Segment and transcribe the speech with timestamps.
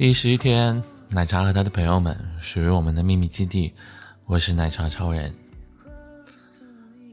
[0.00, 3.70] 第十一天，奶茶和他的朋友们属于我们的秘密基地。
[4.24, 5.30] 我是奶茶超人，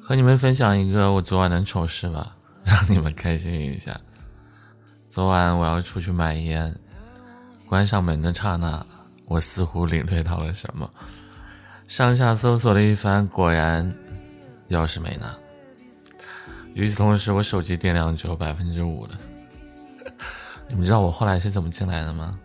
[0.01, 2.33] 和你们分享一个我昨晚的丑事吧，
[2.63, 3.99] 让你们开心一下。
[5.09, 6.73] 昨晚我要出去买烟，
[7.65, 8.85] 关上门的刹那，
[9.25, 10.89] 我似乎领略到了什么。
[11.89, 13.93] 上下搜索了一番，果然
[14.69, 15.35] 钥匙没拿。
[16.73, 19.19] 与此同时，我手机电量只有百分之五了。
[20.69, 22.39] 你们知道我后来是怎么进来的吗？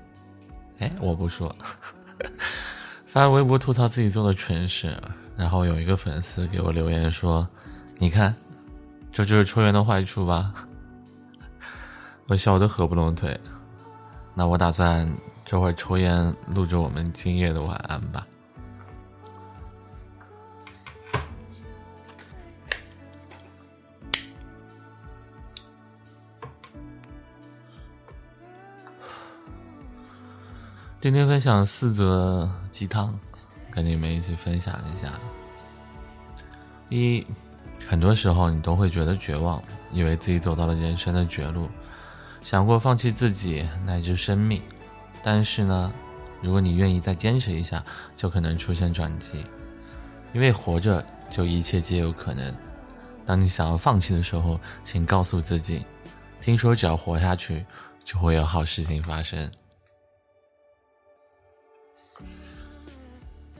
[0.82, 1.54] 哎，我不说，
[3.06, 4.96] 发微博吐槽自己做的蠢事，
[5.36, 7.48] 然后有一个粉丝给我留言说
[7.98, 8.34] ：“你看，
[9.12, 10.52] 这就是抽烟的坏处吧？”
[12.26, 13.38] 我笑得合不拢腿。
[14.34, 15.08] 那我打算
[15.44, 18.26] 这会儿抽烟，录着我们今夜的晚安吧。
[31.02, 33.18] 今天分享四则鸡汤，
[33.72, 35.18] 跟你们一起分享一下。
[36.90, 37.26] 一，
[37.88, 41.68] 很多时候你都会觉得绝望，以为自己走到了人生的绝路，
[42.44, 44.62] 想过放弃自己乃至生命。
[45.24, 45.92] 但是呢，
[46.40, 49.44] 如果你愿意再坚持一下，就可能出现转机。
[50.32, 52.54] 因为活着就一切皆有可能。
[53.26, 55.84] 当你想要放弃的时候，请告诉自己：
[56.40, 57.66] 听说只要活下去，
[58.04, 59.50] 就会有好事情发生。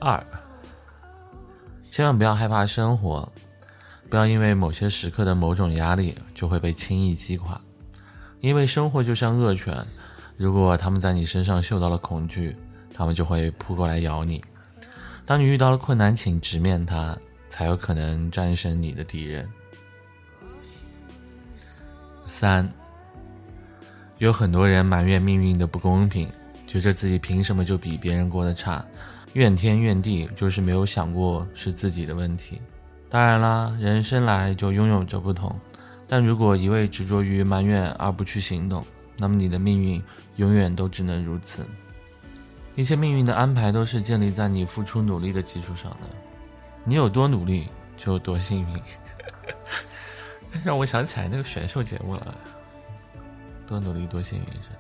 [0.03, 0.21] 二，
[1.89, 3.31] 千万不要害怕生活，
[4.11, 7.61] 不要因为某些时刻的某种压力就会被轻易击垮，
[8.41, 9.87] 因为生活就像恶犬，
[10.37, 12.57] 如果他们在你身上嗅到了恐惧，
[12.93, 14.45] 他们就会扑过来咬你。
[15.25, 17.17] 当你遇到了困难，请直面它，
[17.49, 19.49] 才有可能战胜你的敌人。
[22.25, 22.69] 三，
[24.19, 26.29] 有很多人埋怨命运的不公平，
[26.73, 28.83] 觉着自己凭什么就比别人过得差。
[29.35, 32.63] 怨天怨地，就是没有想过是自己的问题。
[33.11, 35.55] 当然啦，人生来就拥有着不同，
[36.09, 38.83] 但如果一味执着于埋怨而不去行动，
[39.19, 40.03] 那么你的命运
[40.37, 41.69] 永远都只能如此。
[42.75, 46.09] 一切命运的安排都是建立在你付出努力的基础上的，
[46.87, 47.69] 你有多努力
[47.99, 48.83] 就有多幸运。
[50.65, 52.35] 让我想起来那个选秀节目了，
[53.67, 54.71] 多努力多幸运是？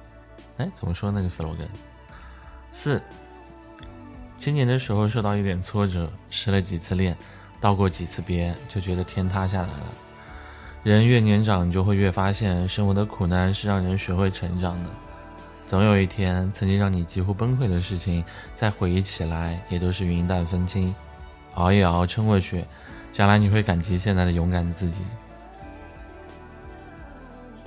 [0.58, 1.68] 哎，怎么说那个 slogan？
[2.70, 3.02] 四。
[4.34, 7.16] 今年的时候受到一点挫折，失了几次恋，
[7.60, 9.84] 道过几次别，就觉得天塌下来了。
[10.82, 14.90] 人越年长，你就会越发现生活的苦难是让人学会成长的。
[15.64, 20.92] 总有一天，曾经让你几乎崩溃的事情，再回忆起来也都是云淡风轻。
[21.54, 22.66] 熬一熬，撑过去，
[23.12, 25.02] 将来你会感激现在的勇敢自己。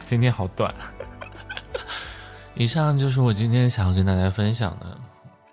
[0.03, 0.74] 今天好短。
[2.57, 4.97] 以上就是我今天想要跟大家分享的，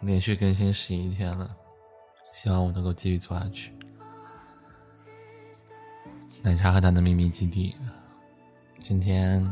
[0.01, 1.51] 连续更新十一天了，
[2.33, 3.73] 希望我能够继续做下去。
[6.43, 7.75] 奶茶和他的秘密基地，
[8.79, 9.45] 今天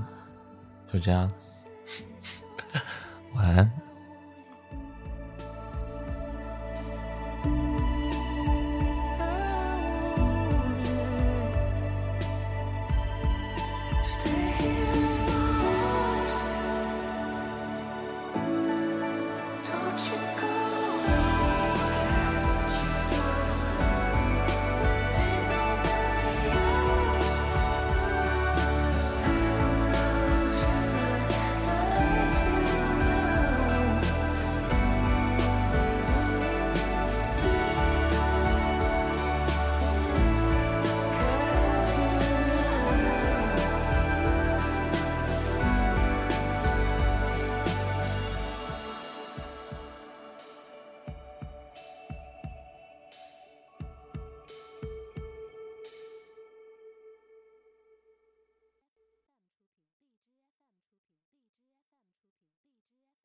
[0.93, 1.31] 就这样，
[3.35, 3.71] 晚安。